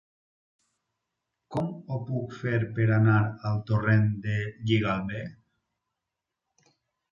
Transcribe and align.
Com 1.55 1.67
ho 1.71 1.99
puc 2.07 2.33
fer 2.39 2.55
per 2.79 2.87
anar 2.97 3.19
al 3.51 3.61
torrent 3.73 4.09
de 4.27 4.41
Lligalbé? 4.49 5.23